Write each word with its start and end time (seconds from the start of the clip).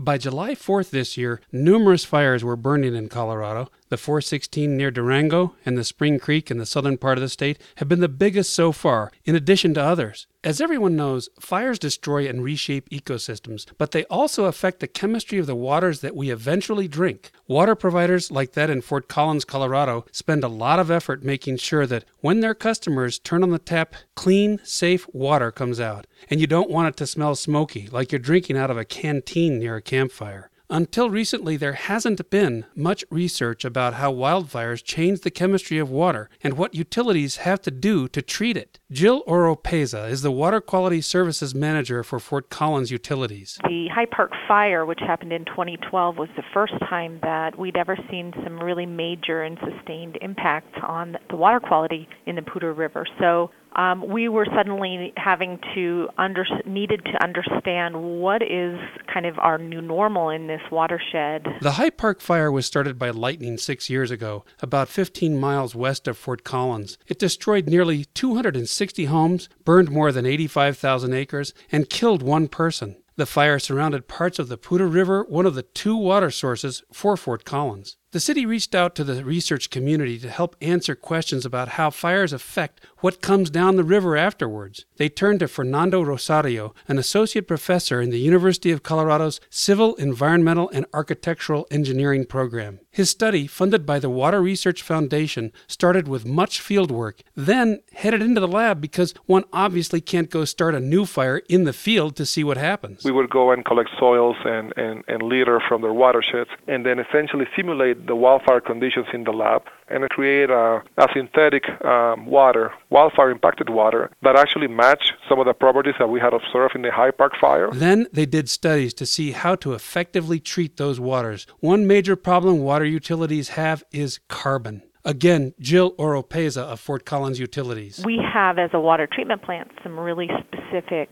By 0.00 0.16
July 0.16 0.54
4th 0.54 0.88
this 0.88 1.18
year, 1.18 1.42
numerous 1.52 2.06
fires 2.06 2.42
were 2.42 2.56
burning 2.56 2.94
in 2.94 3.10
Colorado. 3.10 3.68
The 3.90 3.96
416 3.96 4.76
near 4.76 4.92
Durango 4.92 5.56
and 5.66 5.76
the 5.76 5.82
Spring 5.82 6.20
Creek 6.20 6.48
in 6.48 6.58
the 6.58 6.64
southern 6.64 6.96
part 6.96 7.18
of 7.18 7.22
the 7.22 7.28
state 7.28 7.58
have 7.78 7.88
been 7.88 7.98
the 7.98 8.08
biggest 8.08 8.52
so 8.54 8.70
far, 8.70 9.10
in 9.24 9.34
addition 9.34 9.74
to 9.74 9.82
others. 9.82 10.28
As 10.44 10.60
everyone 10.60 10.94
knows, 10.94 11.28
fires 11.40 11.76
destroy 11.76 12.28
and 12.28 12.44
reshape 12.44 12.88
ecosystems, 12.90 13.66
but 13.78 13.90
they 13.90 14.04
also 14.04 14.44
affect 14.44 14.78
the 14.78 14.86
chemistry 14.86 15.38
of 15.38 15.48
the 15.48 15.56
waters 15.56 16.02
that 16.02 16.14
we 16.14 16.30
eventually 16.30 16.86
drink. 16.86 17.32
Water 17.48 17.74
providers 17.74 18.30
like 18.30 18.52
that 18.52 18.70
in 18.70 18.80
Fort 18.80 19.08
Collins, 19.08 19.44
Colorado, 19.44 20.04
spend 20.12 20.44
a 20.44 20.48
lot 20.48 20.78
of 20.78 20.88
effort 20.88 21.24
making 21.24 21.56
sure 21.56 21.84
that 21.84 22.04
when 22.20 22.38
their 22.38 22.54
customers 22.54 23.18
turn 23.18 23.42
on 23.42 23.50
the 23.50 23.58
tap, 23.58 23.96
clean, 24.14 24.60
safe 24.62 25.04
water 25.12 25.50
comes 25.50 25.80
out. 25.80 26.06
And 26.30 26.40
you 26.40 26.46
don't 26.46 26.70
want 26.70 26.86
it 26.86 26.96
to 26.98 27.08
smell 27.08 27.34
smoky, 27.34 27.88
like 27.90 28.12
you're 28.12 28.20
drinking 28.20 28.56
out 28.56 28.70
of 28.70 28.78
a 28.78 28.84
canteen 28.84 29.58
near 29.58 29.74
a 29.74 29.82
campfire. 29.82 30.48
Until 30.72 31.10
recently, 31.10 31.56
there 31.56 31.72
hasn't 31.72 32.30
been 32.30 32.64
much 32.76 33.04
research 33.10 33.64
about 33.64 33.94
how 33.94 34.12
wildfires 34.12 34.84
change 34.84 35.22
the 35.22 35.30
chemistry 35.30 35.78
of 35.78 35.90
water 35.90 36.30
and 36.44 36.56
what 36.56 36.76
utilities 36.76 37.38
have 37.38 37.60
to 37.62 37.72
do 37.72 38.06
to 38.06 38.22
treat 38.22 38.56
it. 38.56 38.78
Jill 38.88 39.24
Oropeza 39.24 40.08
is 40.08 40.22
the 40.22 40.30
Water 40.30 40.60
Quality 40.60 41.00
Services 41.00 41.56
Manager 41.56 42.04
for 42.04 42.20
Fort 42.20 42.50
Collins 42.50 42.92
Utilities. 42.92 43.58
The 43.64 43.88
High 43.92 44.06
Park 44.06 44.30
fire, 44.46 44.86
which 44.86 45.00
happened 45.00 45.32
in 45.32 45.44
2012, 45.44 46.16
was 46.16 46.28
the 46.36 46.44
first 46.54 46.74
time 46.88 47.18
that 47.24 47.58
we'd 47.58 47.76
ever 47.76 47.98
seen 48.08 48.32
some 48.44 48.60
really 48.60 48.86
major 48.86 49.42
and 49.42 49.58
sustained 49.58 50.18
impacts 50.22 50.78
on 50.86 51.16
the 51.30 51.36
water 51.36 51.58
quality 51.58 52.08
in 52.26 52.36
the 52.36 52.42
Poudre 52.42 52.72
River. 52.72 53.04
So 53.18 53.50
um, 53.80 54.06
we 54.06 54.28
were 54.28 54.46
suddenly 54.54 55.12
having 55.16 55.58
to 55.74 56.08
under 56.18 56.44
needed 56.66 57.02
to 57.06 57.24
understand 57.24 58.20
what 58.20 58.42
is 58.42 58.78
kind 59.12 59.24
of 59.24 59.38
our 59.38 59.56
new 59.56 59.80
normal 59.80 60.28
in 60.28 60.48
this 60.48 60.60
watershed. 60.70 61.46
The 61.62 61.72
High 61.72 61.90
Park 61.90 62.20
fire 62.20 62.52
was 62.52 62.66
started 62.66 62.98
by 62.98 63.08
lightning 63.08 63.56
six 63.56 63.88
years 63.88 64.10
ago, 64.10 64.44
about 64.60 64.88
15 64.88 65.38
miles 65.38 65.74
west 65.74 66.06
of 66.06 66.18
Fort 66.18 66.44
Collins. 66.44 66.98
It 67.06 67.18
destroyed 67.18 67.68
nearly 67.68 68.04
260 68.04 69.06
homes, 69.06 69.48
burned 69.64 69.90
more 69.90 70.12
than 70.12 70.26
85,000 70.26 71.14
acres, 71.14 71.54
and 71.72 71.88
killed 71.88 72.22
one 72.22 72.48
person. 72.48 72.96
The 73.16 73.26
fire 73.26 73.58
surrounded 73.58 74.08
parts 74.08 74.38
of 74.38 74.48
the 74.48 74.58
Poudre 74.58 74.92
River, 74.92 75.24
one 75.28 75.46
of 75.46 75.54
the 75.54 75.62
two 75.62 75.96
water 75.96 76.30
sources 76.30 76.82
for 76.92 77.16
Fort 77.16 77.44
Collins. 77.46 77.96
The 78.12 78.18
city 78.18 78.44
reached 78.44 78.74
out 78.74 78.96
to 78.96 79.04
the 79.04 79.24
research 79.24 79.70
community 79.70 80.18
to 80.18 80.28
help 80.28 80.56
answer 80.60 80.96
questions 80.96 81.46
about 81.46 81.68
how 81.68 81.90
fires 81.90 82.32
affect 82.32 82.80
what 82.98 83.22
comes 83.22 83.50
down 83.50 83.76
the 83.76 83.84
river 83.84 84.16
afterwards. 84.16 84.84
They 84.96 85.08
turned 85.08 85.38
to 85.40 85.48
Fernando 85.48 86.02
Rosario, 86.02 86.74
an 86.88 86.98
associate 86.98 87.46
professor 87.46 88.00
in 88.00 88.10
the 88.10 88.18
University 88.18 88.72
of 88.72 88.82
Colorado's 88.82 89.40
Civil, 89.48 89.94
Environmental, 89.94 90.68
and 90.70 90.86
Architectural 90.92 91.68
Engineering 91.70 92.26
program. 92.26 92.80
His 92.90 93.10
study, 93.10 93.46
funded 93.46 93.86
by 93.86 94.00
the 94.00 94.10
Water 94.10 94.42
Research 94.42 94.82
Foundation, 94.82 95.52
started 95.68 96.08
with 96.08 96.26
much 96.26 96.60
field 96.60 96.90
work, 96.90 97.22
then 97.36 97.80
headed 97.92 98.20
into 98.20 98.40
the 98.40 98.48
lab 98.48 98.80
because 98.80 99.14
one 99.26 99.44
obviously 99.52 100.00
can't 100.00 100.28
go 100.28 100.44
start 100.44 100.74
a 100.74 100.80
new 100.80 101.06
fire 101.06 101.38
in 101.48 101.62
the 101.62 101.72
field 101.72 102.16
to 102.16 102.26
see 102.26 102.42
what 102.42 102.56
happens. 102.56 103.04
We 103.04 103.12
would 103.12 103.30
go 103.30 103.52
and 103.52 103.64
collect 103.64 103.90
soils 104.00 104.36
and, 104.44 104.72
and, 104.76 105.04
and 105.06 105.22
litter 105.22 105.62
from 105.68 105.82
their 105.82 105.92
watersheds 105.92 106.50
and 106.66 106.84
then 106.84 106.98
essentially 106.98 107.46
simulate 107.56 107.99
the 108.06 108.14
wildfire 108.14 108.60
conditions 108.60 109.06
in 109.12 109.24
the 109.24 109.32
lab 109.32 109.62
and 109.88 110.08
create 110.10 110.50
a, 110.50 110.82
a 110.96 111.06
synthetic 111.14 111.64
um, 111.84 112.26
water, 112.26 112.72
wildfire 112.90 113.30
impacted 113.30 113.70
water, 113.70 114.10
that 114.22 114.36
actually 114.36 114.68
match 114.68 115.12
some 115.28 115.38
of 115.40 115.46
the 115.46 115.52
properties 115.52 115.94
that 115.98 116.08
we 116.08 116.20
had 116.20 116.32
observed 116.32 116.74
in 116.74 116.82
the 116.82 116.90
High 116.90 117.10
Park 117.10 117.32
fire. 117.40 117.70
Then 117.72 118.06
they 118.12 118.26
did 118.26 118.48
studies 118.48 118.94
to 118.94 119.06
see 119.06 119.32
how 119.32 119.56
to 119.56 119.74
effectively 119.74 120.38
treat 120.38 120.76
those 120.76 121.00
waters. 121.00 121.46
One 121.58 121.86
major 121.86 122.16
problem 122.16 122.60
water 122.60 122.84
utilities 122.84 123.50
have 123.50 123.84
is 123.90 124.20
carbon. 124.28 124.82
Again, 125.04 125.54
Jill 125.58 125.92
Oropeza 125.92 126.62
of 126.62 126.78
Fort 126.78 127.06
Collins 127.06 127.40
Utilities. 127.40 128.02
We 128.04 128.20
have, 128.32 128.58
as 128.58 128.70
a 128.74 128.80
water 128.80 129.08
treatment 129.10 129.42
plant, 129.42 129.70
some 129.82 129.98
really 129.98 130.28
specific 130.40 131.08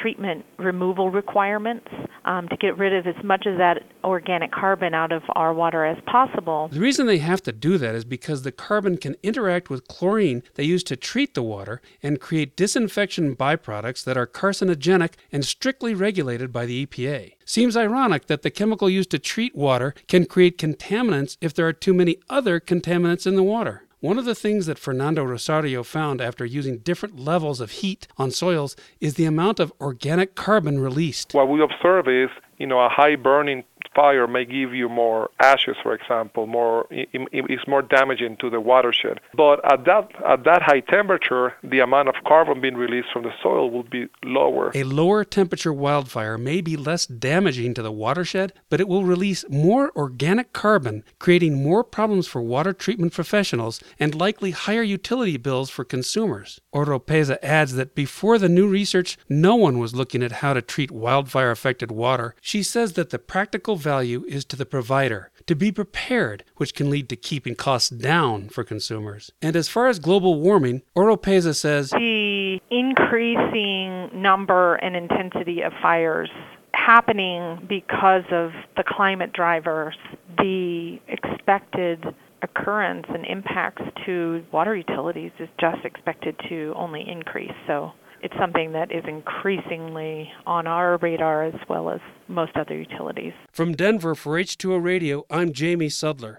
treatment 0.00 0.44
removal 0.58 1.10
requirements 1.10 1.86
um, 2.24 2.48
to 2.48 2.56
get 2.56 2.76
rid 2.78 2.92
of 2.92 3.06
as 3.06 3.22
much 3.24 3.46
of 3.46 3.58
that 3.58 3.82
organic 4.04 4.52
carbon 4.52 4.94
out 4.94 5.12
of 5.12 5.22
our 5.34 5.52
water 5.52 5.84
as 5.84 5.96
possible. 6.06 6.68
The 6.68 6.80
reason 6.80 7.06
they 7.06 7.18
have 7.18 7.42
to 7.44 7.52
do 7.52 7.78
that 7.78 7.94
is 7.94 8.04
because 8.04 8.42
the 8.42 8.52
carbon 8.52 8.96
can 8.96 9.16
interact 9.22 9.70
with 9.70 9.88
chlorine 9.88 10.42
they 10.54 10.64
use 10.64 10.82
to 10.84 10.96
treat 10.96 11.34
the 11.34 11.42
water 11.42 11.80
and 12.02 12.20
create 12.20 12.56
disinfection 12.56 13.36
byproducts 13.36 14.04
that 14.04 14.16
are 14.16 14.26
carcinogenic 14.26 15.12
and 15.32 15.44
strictly 15.44 15.94
regulated 15.94 16.52
by 16.52 16.66
the 16.66 16.86
EPA. 16.86 17.34
Seems 17.44 17.76
ironic 17.76 18.26
that 18.26 18.42
the 18.42 18.50
chemical 18.50 18.88
used 18.88 19.10
to 19.10 19.18
treat 19.18 19.56
water 19.56 19.94
can 20.06 20.24
create 20.24 20.58
contaminants 20.58 21.36
if 21.40 21.52
there 21.52 21.66
are 21.66 21.72
too 21.72 21.94
many 21.94 22.18
other 22.28 22.60
contaminants 22.60 23.26
in 23.26 23.36
the 23.36 23.42
water. 23.42 23.84
One 24.00 24.16
of 24.16 24.24
the 24.24 24.34
things 24.34 24.64
that 24.64 24.78
Fernando 24.78 25.22
Rosario 25.22 25.82
found 25.82 26.22
after 26.22 26.46
using 26.46 26.78
different 26.78 27.20
levels 27.20 27.60
of 27.60 27.70
heat 27.70 28.08
on 28.16 28.30
soils 28.30 28.74
is 28.98 29.14
the 29.14 29.26
amount 29.26 29.60
of 29.60 29.74
organic 29.78 30.34
carbon 30.34 30.80
released. 30.80 31.34
What 31.34 31.50
we 31.50 31.62
observe 31.62 32.08
is, 32.08 32.30
you 32.56 32.66
know, 32.66 32.80
a 32.80 32.88
high 32.88 33.16
burning 33.16 33.62
fire 33.94 34.26
may 34.26 34.44
give 34.44 34.74
you 34.74 34.88
more 34.88 35.30
ashes, 35.40 35.76
for 35.82 35.94
example, 35.94 36.46
more 36.46 36.86
it's 36.90 37.66
more 37.66 37.82
damaging 37.82 38.36
to 38.38 38.50
the 38.50 38.60
watershed. 38.60 39.20
But 39.34 39.60
at 39.70 39.84
that 39.84 40.10
at 40.26 40.44
that 40.44 40.62
high 40.62 40.80
temperature, 40.80 41.54
the 41.62 41.80
amount 41.80 42.08
of 42.08 42.14
carbon 42.26 42.60
being 42.60 42.76
released 42.76 43.08
from 43.12 43.22
the 43.22 43.32
soil 43.42 43.70
will 43.70 43.82
be 43.82 44.08
lower. 44.24 44.72
A 44.74 44.84
lower 44.84 45.24
temperature 45.24 45.72
wildfire 45.72 46.38
may 46.38 46.60
be 46.60 46.76
less 46.76 47.06
damaging 47.06 47.74
to 47.74 47.82
the 47.82 47.92
watershed, 47.92 48.52
but 48.68 48.80
it 48.80 48.88
will 48.88 49.04
release 49.04 49.44
more 49.48 49.92
organic 49.96 50.52
carbon, 50.52 51.04
creating 51.18 51.62
more 51.62 51.84
problems 51.84 52.26
for 52.26 52.40
water 52.42 52.72
treatment 52.72 53.12
professionals 53.12 53.80
and 53.98 54.14
likely 54.14 54.52
higher 54.52 54.82
utility 54.82 55.36
bills 55.36 55.70
for 55.70 55.84
consumers. 55.84 56.60
Oropeza 56.74 57.38
adds 57.42 57.74
that 57.74 57.94
before 57.94 58.38
the 58.38 58.48
new 58.48 58.68
research, 58.68 59.18
no 59.28 59.56
one 59.56 59.78
was 59.78 59.94
looking 59.94 60.22
at 60.22 60.32
how 60.32 60.52
to 60.52 60.62
treat 60.62 60.90
wildfire 60.90 61.50
affected 61.50 61.90
water. 61.90 62.34
She 62.40 62.62
says 62.62 62.92
that 62.94 63.10
the 63.10 63.18
practical 63.18 63.76
value 63.80 64.24
is 64.28 64.44
to 64.46 64.56
the 64.56 64.66
provider 64.66 65.30
to 65.46 65.54
be 65.54 65.72
prepared, 65.72 66.44
which 66.56 66.74
can 66.74 66.90
lead 66.90 67.08
to 67.08 67.16
keeping 67.16 67.54
costs 67.54 67.90
down 67.90 68.48
for 68.48 68.62
consumers. 68.62 69.30
And 69.42 69.56
as 69.56 69.68
far 69.68 69.88
as 69.88 69.98
global 69.98 70.40
warming, 70.40 70.82
Oropeza 70.96 71.54
says 71.54 71.90
the 71.90 72.60
increasing 72.70 74.10
number 74.12 74.76
and 74.76 74.94
intensity 74.94 75.62
of 75.62 75.72
fires 75.82 76.30
happening 76.72 77.66
because 77.68 78.24
of 78.30 78.52
the 78.76 78.84
climate 78.86 79.32
drivers, 79.32 79.96
the 80.38 80.98
expected 81.08 82.04
occurrence 82.42 83.06
and 83.08 83.26
impacts 83.26 83.82
to 84.06 84.42
water 84.52 84.74
utilities 84.74 85.32
is 85.38 85.48
just 85.60 85.84
expected 85.84 86.34
to 86.48 86.72
only 86.76 87.06
increase. 87.06 87.52
So 87.66 87.92
it's 88.22 88.34
something 88.38 88.72
that 88.72 88.92
is 88.92 89.04
increasingly 89.06 90.30
on 90.46 90.66
our 90.66 90.98
radar 90.98 91.44
as 91.44 91.54
well 91.68 91.90
as 91.90 92.00
most 92.28 92.52
other 92.56 92.76
utilities. 92.76 93.32
From 93.50 93.72
Denver 93.74 94.14
for 94.14 94.34
H2O 94.34 94.82
Radio, 94.82 95.24
I'm 95.30 95.52
Jamie 95.52 95.88
Sudler. 95.88 96.38